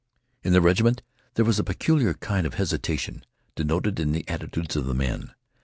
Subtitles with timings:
[0.41, 1.03] In the regiment
[1.35, 5.35] there was a peculiar kind of hesitation denoted in the attitudes of the men.